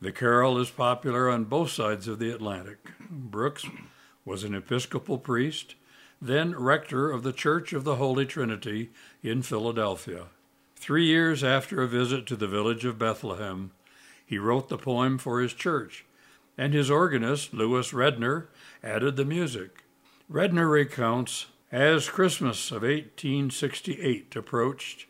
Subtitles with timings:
[0.00, 2.92] The carol is popular on both sides of the Atlantic.
[3.10, 3.66] Brooks
[4.24, 5.74] was an Episcopal priest,
[6.20, 8.90] then rector of the Church of the Holy Trinity
[9.24, 10.26] in Philadelphia.
[10.76, 13.72] Three years after a visit to the village of Bethlehem,
[14.32, 16.06] he wrote the poem for his church,
[16.56, 18.46] and his organist, Lewis Redner,
[18.82, 19.84] added the music.
[20.32, 25.04] Redner recounts As Christmas of 1868 approached,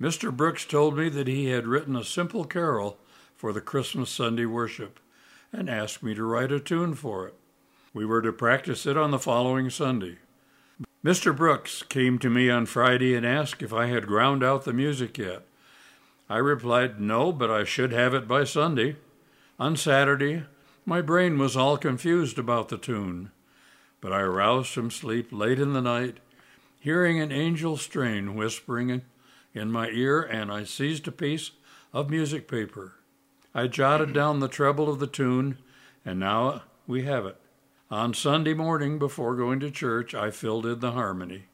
[0.00, 0.34] Mr.
[0.34, 2.96] Brooks told me that he had written a simple carol
[3.36, 4.98] for the Christmas Sunday worship
[5.52, 7.34] and asked me to write a tune for it.
[7.92, 10.16] We were to practice it on the following Sunday.
[11.04, 11.36] Mr.
[11.36, 15.18] Brooks came to me on Friday and asked if I had ground out the music
[15.18, 15.42] yet.
[16.32, 18.96] I replied, No, but I should have it by Sunday.
[19.58, 20.44] On Saturday,
[20.86, 23.30] my brain was all confused about the tune,
[24.00, 26.20] but I aroused from sleep late in the night,
[26.80, 29.02] hearing an angel strain whispering
[29.52, 31.50] in my ear, and I seized a piece
[31.92, 32.94] of music paper.
[33.54, 35.58] I jotted down the treble of the tune,
[36.02, 37.36] and now we have it.
[37.90, 41.48] On Sunday morning, before going to church, I filled in the harmony.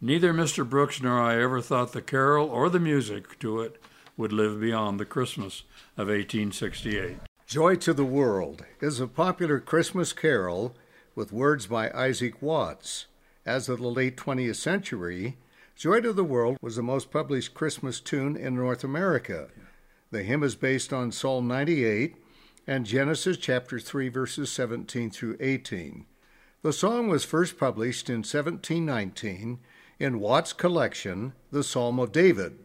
[0.00, 0.68] Neither Mr.
[0.68, 3.80] Brooks nor I ever thought the carol or the music to it
[4.14, 5.62] would live beyond the Christmas
[5.96, 7.16] of 1868.
[7.46, 10.76] Joy to the World is a popular Christmas carol
[11.14, 13.06] with words by Isaac Watts.
[13.46, 15.38] As of the late 20th century,
[15.76, 19.48] Joy to the World was the most published Christmas tune in North America.
[20.10, 22.16] The hymn is based on Psalm 98
[22.66, 26.04] and Genesis chapter 3, verses 17 through 18.
[26.60, 29.58] The song was first published in 1719
[29.98, 32.58] in Watts' collection, The Psalm of David.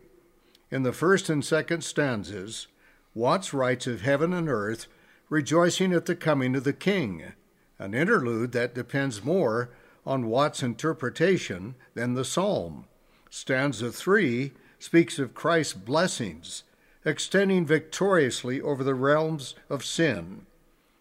[0.69, 2.67] In the first and second stanzas,
[3.13, 4.87] Watts writes of heaven and earth
[5.29, 7.33] rejoicing at the coming of the King,
[7.79, 9.69] an interlude that depends more
[10.05, 12.85] on Watts' interpretation than the psalm.
[13.29, 16.63] Stanza 3 speaks of Christ's blessings
[17.05, 20.45] extending victoriously over the realms of sin.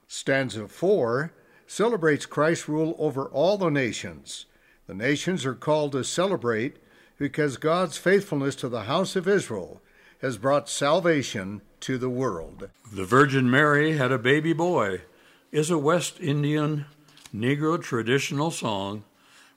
[0.07, 1.33] Stanza 4
[1.67, 4.47] celebrates Christ's rule over all the nations.
[4.91, 6.79] The nations are called to celebrate
[7.17, 9.81] because God's faithfulness to the house of Israel
[10.21, 12.71] has brought salvation to the world.
[12.93, 15.03] The Virgin Mary had a baby boy
[15.53, 16.87] is a West Indian
[17.33, 19.05] Negro traditional song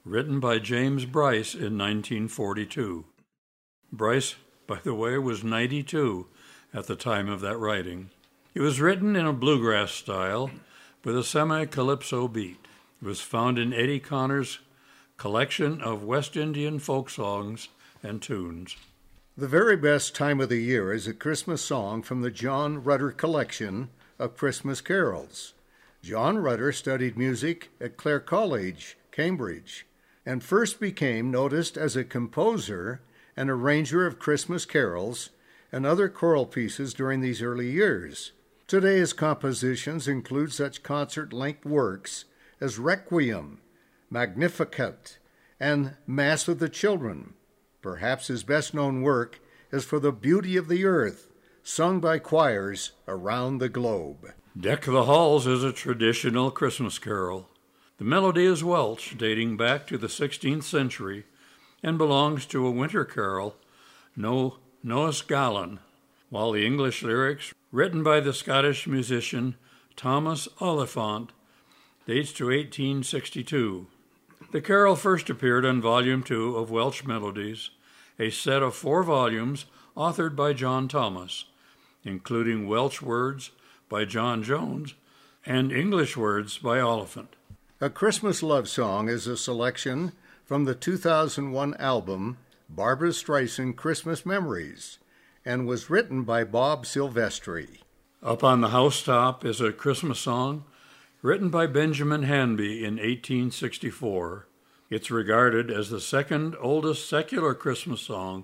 [0.06, 3.04] written by James Bryce in 1942.
[3.92, 4.36] Bryce,
[4.68, 6.28] by the way, was 92
[6.76, 8.12] at the time of that writing.
[8.54, 10.52] It was written in a bluegrass style
[11.04, 12.60] with a semi calypso beat.
[13.02, 14.60] It was found in Edric Connor's
[15.24, 17.70] collection of West Indian folk songs
[18.04, 18.76] and tunes.
[19.38, 23.12] The very best time of the year is a Christmas song from the John Rutter
[23.12, 23.88] collection
[24.20, 25.54] of Christmas carols.
[26.02, 29.88] John Rutter studied music at Clare College, Cambridge,
[30.26, 33.00] and first became noticed as a composer
[33.38, 35.30] and arranger of Christmas carols
[35.72, 38.34] and other choral pieces during these early years.
[38.68, 42.26] Today's compositions include such concert length works
[42.60, 43.62] as Requiem,
[44.14, 45.18] Magnificat,
[45.60, 47.34] and Mass of the Children.
[47.82, 51.32] Perhaps his best known work is For the Beauty of the Earth,
[51.64, 54.32] sung by choirs around the globe.
[54.56, 57.50] Deck the Halls is a traditional Christmas carol.
[57.98, 61.26] The melody is Welsh, dating back to the 16th century,
[61.82, 63.56] and belongs to a winter carol,
[64.16, 65.80] No Nos Galan,
[66.30, 69.56] while the English lyrics, written by the Scottish musician
[69.96, 71.32] Thomas Oliphant,
[72.06, 73.88] dates to 1862.
[74.52, 77.72] The carol first appeared on Volume 2 of Welsh Melodies,
[78.20, 81.46] a set of four volumes authored by John Thomas,
[82.04, 83.52] including Welsh words
[83.90, 84.94] by John Jones,
[85.46, 87.36] and English words by Oliphant.
[87.82, 90.14] A Christmas Love Song is a selection
[90.46, 92.38] from the 2001 album
[92.70, 95.00] Barbra Streisand Christmas Memories
[95.46, 97.80] and was written by Bob Silvestri.
[98.22, 100.64] Up on the Housetop is a Christmas song
[101.24, 104.46] written by Benjamin Hanby in 1864.
[104.90, 108.44] It's regarded as the second oldest secular Christmas song,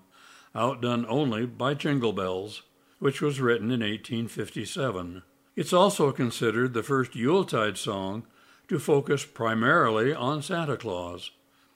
[0.55, 2.63] outdone only by Jingle Bells,
[2.99, 5.23] which was written in 1857.
[5.57, 8.25] It's also considered the first Yuletide song
[8.69, 11.31] to focus primarily on Santa Claus.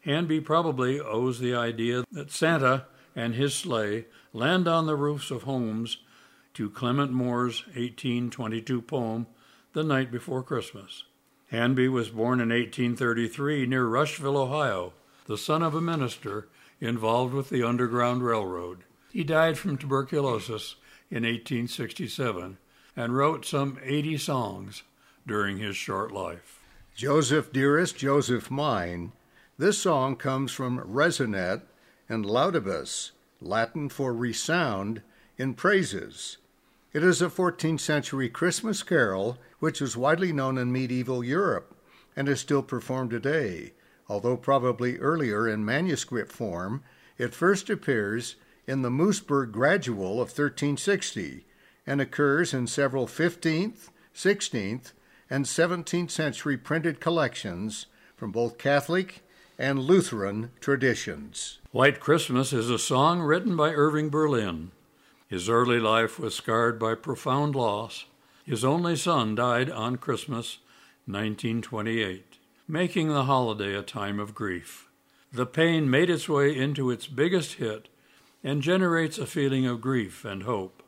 [0.06, 5.44] Hanby probably owes the idea that Santa and his sleigh land on the roofs of
[5.44, 5.98] homes
[6.54, 9.28] to Clement Moore's 1822 poem,
[9.74, 11.04] The Night Before Christmas.
[11.48, 14.94] Hanby was born in 1833 near Rushville, Ohio,
[15.26, 16.48] the son of a minister
[16.80, 18.84] involved with the Underground Railroad.
[19.12, 20.76] He died from tuberculosis
[21.10, 22.60] in 1867
[22.96, 24.84] and wrote some 80 songs
[25.26, 26.60] during his short life.
[26.96, 29.12] Joseph Dearest, Joseph Mine.
[29.58, 31.64] This song comes from Resonet
[32.08, 33.10] in Laudibus,
[33.42, 35.02] Latin for resound,
[35.40, 36.38] in praises.
[36.94, 41.76] It is a 14th century Christmas carol which was widely known in medieval Europe
[42.16, 43.74] and is still performed today,
[44.08, 46.84] although probably earlier in manuscript form.
[47.18, 48.36] It first appears
[48.68, 51.48] in the Moosburg Gradual of 1360
[51.88, 54.94] and occurs in several 15th, 16th,
[55.32, 59.24] and 17th century printed collections from both Catholic
[59.58, 61.58] and Lutheran traditions.
[61.72, 64.70] White Christmas is a song written by Irving Berlin.
[65.34, 68.06] His early life was scarred by profound loss.
[68.46, 70.60] His only son died on Christmas
[71.08, 72.38] 1928,
[72.68, 74.90] making the holiday a time of grief.
[75.32, 77.90] The pain made its way into its biggest hit
[78.44, 80.84] and generates a feeling of grief and hope.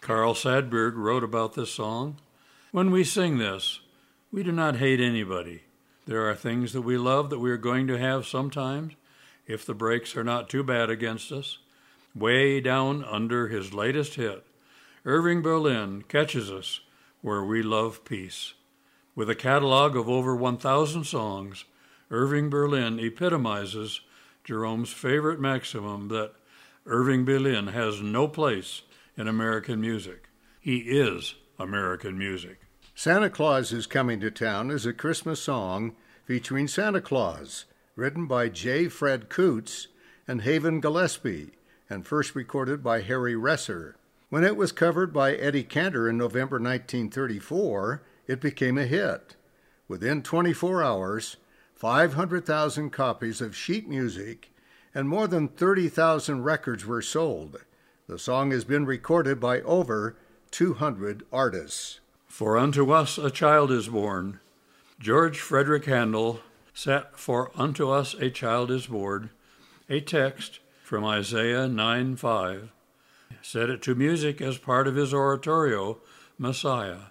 [0.00, 2.18] Carl Sandburg wrote about this song
[2.70, 3.80] When we sing this,
[4.30, 5.62] we do not hate anybody.
[6.06, 8.92] There are things that we love that we are going to have sometimes,
[9.48, 11.58] if the breaks are not too bad against us.
[12.14, 14.44] Way down under his latest hit,
[15.04, 16.80] Irving Berlin catches us
[17.22, 18.54] where we love peace.
[19.14, 21.64] With a catalog of over 1,000 songs,
[22.10, 24.00] Irving Berlin epitomizes
[24.44, 26.32] Jerome's favorite maximum that
[26.84, 28.82] Irving Berlin has no place
[29.16, 30.28] in American music.
[30.60, 32.60] He is American music.
[32.94, 35.94] Santa Claus is Coming to Town is a Christmas song
[36.24, 37.64] featuring Santa Claus,
[37.96, 38.88] written by J.
[38.88, 39.88] Fred Coots
[40.28, 41.52] and Haven Gillespie,
[41.88, 43.94] and first recorded by Harry Reser.
[44.28, 49.36] When it was covered by Eddie Cantor in November 1934, it became a hit.
[49.88, 51.36] Within 24 hours,
[51.74, 54.50] 500,000 copies of sheet music
[54.94, 57.58] and more than 30,000 records were sold.
[58.06, 60.16] The song has been recorded by over
[60.50, 62.00] 200 artists.
[62.26, 64.40] For unto us a child is born.
[64.98, 66.40] George Frederick Handel
[66.72, 69.30] set For unto us a child is born,
[69.88, 70.60] a text
[70.92, 72.70] from Isaiah 9 5,
[73.40, 75.96] set it to music as part of his oratorio,
[76.36, 77.04] Messiah.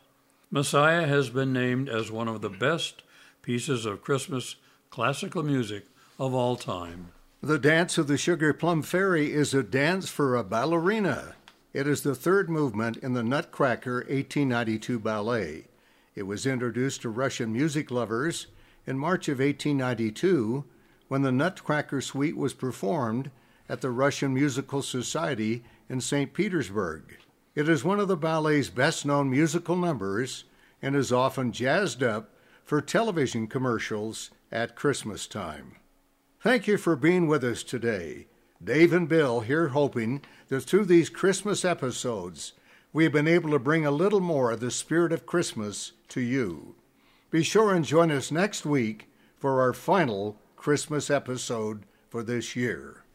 [0.52, 3.02] Messiah has been named as one of the best
[3.42, 4.58] pieces of Christmas
[4.92, 5.88] classical music
[6.20, 7.08] of all time.
[7.42, 11.34] The Dance of the Sugar Plum Fairy is a dance for a ballerina.
[11.74, 15.64] It is the third movement in the Nutcracker 1892 ballet.
[16.14, 18.46] It was introduced to Russian music lovers
[18.86, 20.66] in March of 1892
[21.08, 23.32] when the Nutcracker Suite was performed
[23.72, 26.34] at the Russian Musical Society in St.
[26.34, 27.18] Petersburg.
[27.56, 30.44] It is one of the ballet's best known musical numbers
[30.82, 32.32] and is often jazzed up
[32.66, 35.78] for television commercials at Christmas time.
[36.42, 38.28] Thank you for being with us today.
[38.62, 42.52] Dave and Bill here hoping that through these Christmas episodes,
[42.92, 46.20] we have been able to bring a little more of the spirit of Christmas to
[46.20, 46.76] you.
[47.30, 53.06] Be sure and join us next week for our final Christmas episode for this year.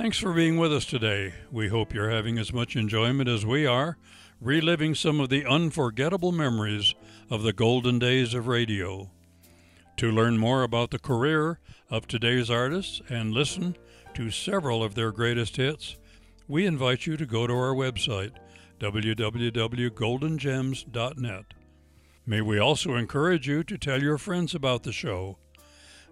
[0.00, 1.34] Thanks for being with us today.
[1.50, 3.98] We hope you're having as much enjoyment as we are,
[4.40, 6.94] reliving some of the unforgettable memories
[7.28, 9.10] of the golden days of radio.
[9.96, 11.58] To learn more about the career
[11.90, 13.76] of today's artists and listen
[14.14, 15.96] to several of their greatest hits,
[16.46, 18.34] we invite you to go to our website,
[18.78, 21.44] www.goldengems.net.
[22.24, 25.38] May we also encourage you to tell your friends about the show.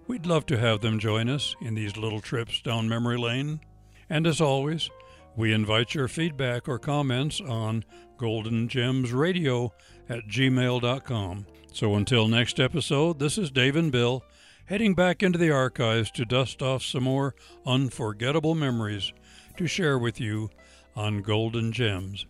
[0.09, 3.61] We'd love to have them join us in these little trips down memory lane.
[4.09, 4.91] And as always,
[5.37, 7.85] we invite your feedback or comments on
[8.19, 9.71] goldengemsradio
[10.09, 11.47] at gmail.com.
[11.73, 14.25] So until next episode, this is Dave and Bill
[14.67, 17.35] heading back into the archives to dust off some more
[17.65, 19.13] unforgettable memories
[19.57, 20.51] to share with you
[20.95, 22.27] on Golden Gems.